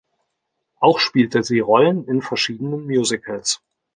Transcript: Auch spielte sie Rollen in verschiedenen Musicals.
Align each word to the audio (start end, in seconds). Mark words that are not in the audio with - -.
Auch 0.79 0.97
spielte 0.97 1.43
sie 1.43 1.59
Rollen 1.59 2.07
in 2.07 2.23
verschiedenen 2.23 2.87
Musicals. 2.87 3.61